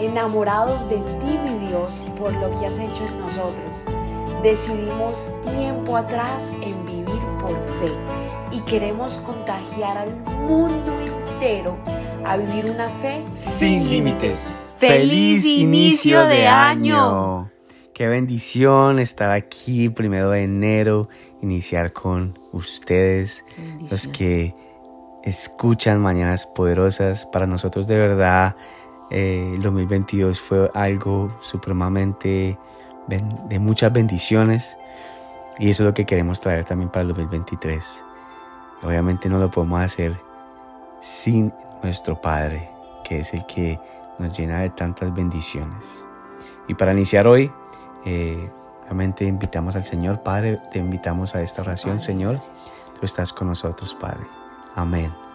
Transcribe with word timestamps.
enamorados 0.00 0.88
de 0.88 0.96
ti, 0.96 1.38
mi 1.44 1.68
Dios, 1.68 2.04
por 2.18 2.32
lo 2.34 2.50
que 2.58 2.66
has 2.66 2.78
hecho 2.78 3.04
en 3.06 3.20
nosotros. 3.20 3.84
Decidimos 4.42 5.32
tiempo 5.42 5.96
atrás 5.96 6.54
en 6.62 6.84
vivir 6.86 7.20
por 7.40 7.54
fe 7.80 7.92
y 8.52 8.60
queremos 8.60 9.18
contagiar 9.18 9.98
al 9.98 10.16
mundo 10.46 10.92
entero 11.00 11.76
a 12.24 12.36
vivir 12.36 12.70
una 12.70 12.88
fe 12.88 13.24
sin 13.34 13.88
límites. 13.88 14.62
¡Feliz 14.76 15.44
inicio 15.44 16.26
de 16.26 16.46
año! 16.46 17.50
Qué 17.94 18.06
bendición 18.08 18.98
estar 18.98 19.30
aquí 19.30 19.88
primero 19.88 20.30
de 20.30 20.42
enero, 20.42 21.08
iniciar 21.40 21.94
con 21.94 22.38
ustedes, 22.52 23.42
los 23.90 24.06
que 24.06 24.54
escuchan 25.24 26.00
Mañanas 26.00 26.46
Poderosas. 26.46 27.24
Para 27.26 27.46
nosotros 27.46 27.86
de 27.86 27.98
verdad 27.98 28.54
eh, 29.10 29.52
el 29.54 29.62
2022 29.62 30.40
fue 30.40 30.70
algo 30.74 31.36
supremamente 31.40 32.58
de 33.06 33.58
muchas 33.60 33.92
bendiciones 33.92 34.76
y 35.58 35.70
eso 35.70 35.82
es 35.82 35.86
lo 35.86 35.94
que 35.94 36.04
queremos 36.04 36.40
traer 36.40 36.64
también 36.64 36.90
para 36.90 37.02
el 37.02 37.08
2023. 37.08 38.04
Obviamente 38.82 39.28
no 39.28 39.38
lo 39.38 39.50
podemos 39.50 39.80
hacer 39.80 40.16
sin 41.00 41.52
nuestro 41.82 42.20
Padre, 42.20 42.70
que 43.04 43.20
es 43.20 43.32
el 43.32 43.46
que 43.46 43.78
nos 44.18 44.36
llena 44.36 44.60
de 44.60 44.70
tantas 44.70 45.14
bendiciones. 45.14 46.04
Y 46.68 46.74
para 46.74 46.92
iniciar 46.92 47.26
hoy, 47.26 47.50
eh, 48.04 48.50
obviamente 48.84 49.24
invitamos 49.24 49.76
al 49.76 49.84
Señor, 49.84 50.22
Padre, 50.22 50.60
te 50.70 50.78
invitamos 50.78 51.34
a 51.34 51.42
esta 51.42 51.62
oración, 51.62 52.00
Señor. 52.00 52.38
Tú 52.98 53.06
estás 53.06 53.32
con 53.32 53.48
nosotros, 53.48 53.94
Padre. 53.94 54.26
Amén. 54.74 55.25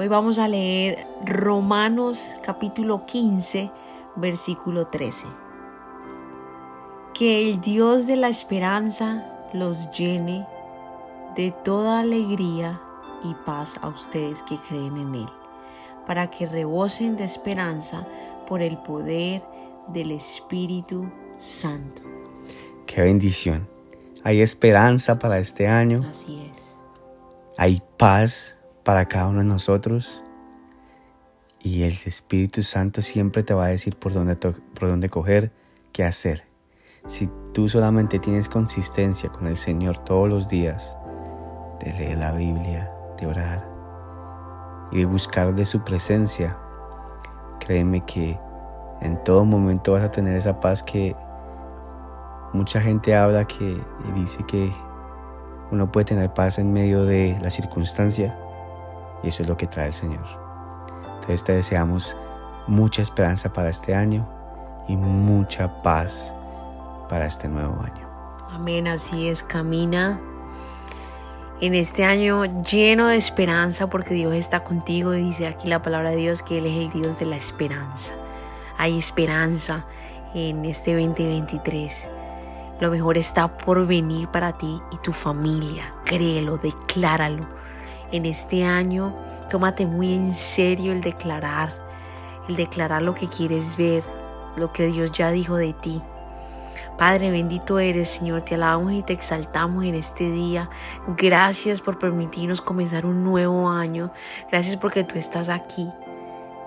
Hoy 0.00 0.06
vamos 0.06 0.38
a 0.38 0.46
leer 0.46 1.04
Romanos 1.24 2.36
capítulo 2.44 3.04
15, 3.04 3.68
versículo 4.14 4.86
13. 4.86 5.26
Que 7.14 7.42
el 7.42 7.60
Dios 7.60 8.06
de 8.06 8.14
la 8.14 8.28
esperanza 8.28 9.26
los 9.52 9.90
llene 9.90 10.46
de 11.34 11.50
toda 11.64 11.98
alegría 11.98 12.80
y 13.24 13.34
paz 13.44 13.80
a 13.82 13.88
ustedes 13.88 14.44
que 14.44 14.56
creen 14.68 14.98
en 14.98 15.14
Él, 15.16 15.26
para 16.06 16.30
que 16.30 16.46
rebosen 16.46 17.16
de 17.16 17.24
esperanza 17.24 18.06
por 18.46 18.62
el 18.62 18.78
poder 18.78 19.42
del 19.88 20.12
Espíritu 20.12 21.10
Santo. 21.40 22.02
Qué 22.86 23.02
bendición. 23.02 23.66
Hay 24.22 24.42
esperanza 24.42 25.18
para 25.18 25.40
este 25.40 25.66
año. 25.66 26.06
Así 26.08 26.40
es. 26.48 26.76
Hay 27.56 27.82
paz 27.96 28.57
para 28.88 29.04
cada 29.04 29.28
uno 29.28 29.40
de 29.40 29.44
nosotros. 29.44 30.24
Y 31.60 31.82
el 31.82 31.92
Espíritu 32.06 32.62
Santo 32.62 33.02
siempre 33.02 33.42
te 33.42 33.52
va 33.52 33.66
a 33.66 33.68
decir 33.68 33.96
por 33.96 34.14
dónde, 34.14 34.34
por 34.34 34.88
dónde 34.88 35.10
coger, 35.10 35.52
qué 35.92 36.04
hacer. 36.04 36.44
Si 37.06 37.28
tú 37.52 37.68
solamente 37.68 38.18
tienes 38.18 38.48
consistencia 38.48 39.28
con 39.28 39.46
el 39.46 39.58
Señor 39.58 39.98
todos 39.98 40.30
los 40.30 40.48
días, 40.48 40.96
de 41.80 41.92
leer 41.98 42.16
la 42.16 42.32
Biblia, 42.32 42.90
de 43.20 43.26
orar 43.26 43.68
y 44.90 45.00
de 45.00 45.04
buscar 45.04 45.54
de 45.54 45.66
su 45.66 45.84
presencia, 45.84 46.56
créeme 47.60 48.06
que 48.06 48.40
en 49.02 49.22
todo 49.22 49.44
momento 49.44 49.92
vas 49.92 50.02
a 50.04 50.10
tener 50.10 50.34
esa 50.34 50.60
paz 50.60 50.82
que 50.82 51.14
mucha 52.54 52.80
gente 52.80 53.14
habla 53.14 53.44
que 53.44 53.66
y 53.66 54.12
dice 54.18 54.42
que 54.48 54.72
uno 55.70 55.92
puede 55.92 56.06
tener 56.06 56.32
paz 56.32 56.58
en 56.58 56.72
medio 56.72 57.04
de 57.04 57.36
la 57.42 57.50
circunstancia 57.50 58.47
y 59.22 59.28
eso 59.28 59.42
es 59.42 59.48
lo 59.48 59.56
que 59.56 59.66
trae 59.66 59.88
el 59.88 59.92
Señor. 59.92 60.24
Entonces 61.14 61.44
te 61.44 61.52
deseamos 61.52 62.16
mucha 62.66 63.02
esperanza 63.02 63.52
para 63.52 63.70
este 63.70 63.94
año 63.94 64.28
y 64.88 64.96
mucha 64.96 65.82
paz 65.82 66.34
para 67.08 67.26
este 67.26 67.48
nuevo 67.48 67.80
año. 67.82 68.08
Amén, 68.50 68.88
así 68.88 69.28
es, 69.28 69.42
camina 69.42 70.20
en 71.60 71.74
este 71.74 72.04
año 72.04 72.44
lleno 72.44 73.08
de 73.08 73.16
esperanza 73.16 73.88
porque 73.88 74.14
Dios 74.14 74.32
está 74.34 74.62
contigo 74.62 75.14
y 75.14 75.24
dice 75.24 75.48
aquí 75.48 75.68
la 75.68 75.82
palabra 75.82 76.10
de 76.10 76.16
Dios 76.16 76.42
que 76.42 76.58
Él 76.58 76.66
es 76.66 76.76
el 76.76 76.90
Dios 76.90 77.18
de 77.18 77.26
la 77.26 77.36
esperanza. 77.36 78.14
Hay 78.76 78.96
esperanza 78.96 79.84
en 80.34 80.64
este 80.64 80.94
2023. 80.94 82.10
Lo 82.80 82.90
mejor 82.92 83.18
está 83.18 83.58
por 83.58 83.84
venir 83.88 84.28
para 84.28 84.56
ti 84.56 84.80
y 84.92 84.98
tu 84.98 85.12
familia. 85.12 85.94
Créelo, 86.04 86.58
decláralo. 86.58 87.48
En 88.12 88.26
este 88.26 88.64
año, 88.64 89.14
tómate 89.50 89.86
muy 89.86 90.14
en 90.14 90.34
serio 90.34 90.92
el 90.92 91.00
declarar, 91.00 91.74
el 92.48 92.56
declarar 92.56 93.02
lo 93.02 93.14
que 93.14 93.28
quieres 93.28 93.76
ver, 93.76 94.02
lo 94.56 94.72
que 94.72 94.86
Dios 94.86 95.12
ya 95.12 95.30
dijo 95.30 95.56
de 95.56 95.72
ti. 95.74 96.02
Padre, 96.96 97.30
bendito 97.30 97.78
eres, 97.78 98.08
Señor, 98.08 98.42
te 98.42 98.56
alabamos 98.56 98.92
y 98.92 99.02
te 99.02 99.12
exaltamos 99.12 99.84
en 99.84 99.94
este 99.94 100.30
día. 100.30 100.68
Gracias 101.16 101.80
por 101.80 101.98
permitirnos 101.98 102.60
comenzar 102.60 103.06
un 103.06 103.22
nuevo 103.22 103.68
año. 103.68 104.10
Gracias 104.50 104.76
porque 104.76 105.04
tú 105.04 105.16
estás 105.16 105.48
aquí. 105.48 105.88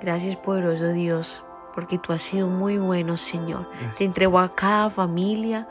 Gracias, 0.00 0.36
poderoso 0.36 0.88
Dios, 0.88 1.44
porque 1.74 1.98
tú 1.98 2.12
has 2.12 2.22
sido 2.22 2.48
muy 2.48 2.76
bueno, 2.76 3.16
Señor. 3.16 3.70
Te 3.96 4.04
entrego 4.04 4.38
a 4.38 4.54
cada 4.54 4.90
familia, 4.90 5.68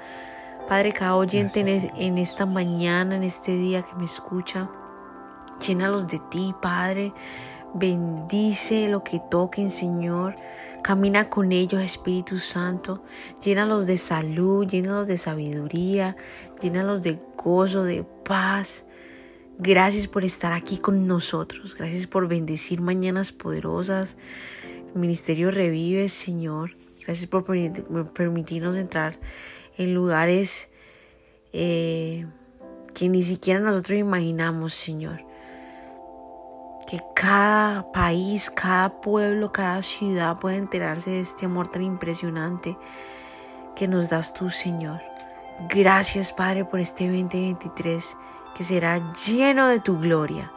Padre, 0.70 0.94
cada 0.94 1.16
oyente 1.16 1.60
en, 1.96 2.18
esta 2.18 2.46
mañana, 2.46 3.16
en 3.18 3.24
este 3.24 3.56
día 3.56 3.82
que 3.82 3.94
me 3.96 4.06
escucha. 4.06 4.70
Llénalos 5.60 6.08
de 6.08 6.20
ti, 6.30 6.54
Padre. 6.62 7.14
Bendice 7.74 8.88
lo 8.88 9.04
que 9.04 9.22
toquen, 9.30 9.70
Señor. 9.70 10.36
Camina 10.82 11.30
con 11.30 11.52
ellos, 11.52 11.82
Espíritu 11.82 12.38
Santo. 12.38 13.04
Llénalos 13.44 13.88
de 13.88 13.98
salud, 13.98 14.68
llénalos 14.68 15.08
de 15.08 15.18
sabiduría, 15.18 16.16
llénalos 16.62 17.02
de 17.04 17.20
gozo, 17.36 17.84
de 17.84 18.04
paz. 18.24 18.86
Gracias 19.58 20.08
por 20.08 20.24
estar 20.24 20.54
aquí 20.54 20.78
con 20.78 21.08
nosotros. 21.08 21.76
Gracias 21.76 22.08
por 22.08 22.28
bendecir 22.28 22.82
mañanas 22.82 23.32
poderosas. 23.32 24.18
El 24.94 25.00
ministerio 25.00 25.52
revive, 25.52 26.08
Señor. 26.08 26.76
Gracias 27.04 27.28
por 27.28 27.46
permitirnos 28.14 28.78
entrar 28.78 29.18
en 29.78 29.94
lugares 29.94 30.70
eh, 31.54 32.26
que 32.94 33.10
ni 33.10 33.24
siquiera 33.24 33.60
nosotros 33.60 34.00
imaginamos, 34.00 34.74
Señor. 34.74 35.22
Que 36.88 37.02
cada 37.16 37.92
país, 37.92 38.50
cada 38.50 38.90
pueblo, 38.90 39.52
cada 39.52 39.82
ciudad 39.82 40.38
pueda 40.38 40.58
enterarse 40.58 41.10
de 41.10 41.20
este 41.22 41.46
amor 41.46 41.68
tan 41.68 41.82
impresionante 41.82 42.78
que 43.76 43.88
nos 43.88 44.10
das 44.10 44.34
tú, 44.34 44.50
Señor. 44.50 45.02
Gracias, 45.70 46.34
Padre, 46.34 46.66
por 46.66 46.80
este 46.80 47.06
2023 47.06 48.18
que 48.56 48.64
será 48.64 49.14
lleno 49.14 49.68
de 49.68 49.80
tu 49.80 50.00
gloria. 50.00 50.52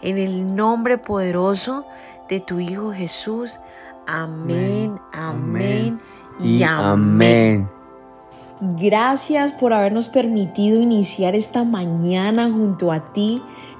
En 0.00 0.18
el 0.18 0.54
nombre 0.54 0.98
poderoso 0.98 1.84
de 2.28 2.40
tu 2.40 2.60
Hijo 2.60 2.92
Jesús. 2.92 3.60
Amén, 4.06 4.98
amén, 5.12 6.00
y 6.40 6.62
amén. 6.62 7.68
Gracias 8.60 9.52
por 9.52 9.72
habernos 9.72 10.08
permitido 10.08 10.80
iniciar 10.80 11.34
esta 11.34 11.64
mañana 11.64 12.50
junto 12.50 12.92
a 12.92 13.12
ti. 13.12 13.42